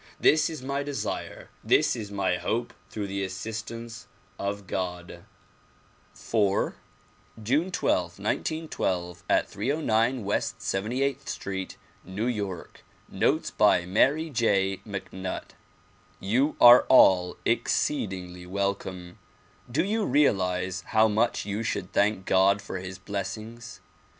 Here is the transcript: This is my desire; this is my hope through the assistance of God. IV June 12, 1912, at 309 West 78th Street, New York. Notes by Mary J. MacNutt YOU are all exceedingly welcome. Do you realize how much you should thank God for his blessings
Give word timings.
This 0.19 0.49
is 0.49 0.63
my 0.63 0.81
desire; 0.81 1.49
this 1.63 1.95
is 1.95 2.09
my 2.09 2.37
hope 2.37 2.73
through 2.89 3.05
the 3.05 3.23
assistance 3.23 4.07
of 4.39 4.65
God. 4.65 5.25
IV 6.17 6.73
June 7.43 7.69
12, 7.69 8.17
1912, 8.17 9.23
at 9.29 9.47
309 9.47 10.23
West 10.23 10.57
78th 10.57 11.27
Street, 11.29 11.77
New 12.03 12.25
York. 12.25 12.83
Notes 13.09 13.51
by 13.51 13.85
Mary 13.85 14.31
J. 14.31 14.81
MacNutt 14.87 15.51
YOU 16.19 16.55
are 16.59 16.85
all 16.89 17.37
exceedingly 17.45 18.47
welcome. 18.47 19.19
Do 19.69 19.83
you 19.85 20.03
realize 20.05 20.81
how 20.87 21.07
much 21.09 21.45
you 21.45 21.61
should 21.61 21.93
thank 21.93 22.25
God 22.25 22.59
for 22.59 22.79
his 22.79 22.97
blessings 22.97 23.81